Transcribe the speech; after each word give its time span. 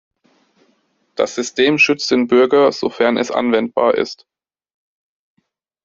Das 1.13 1.35
System 1.35 1.77
schützt 1.77 2.09
den 2.09 2.25
Bürger, 2.25 2.71
sofern 2.71 3.17
es 3.17 3.29
anwendbar 3.29 3.93
ist. 3.93 4.25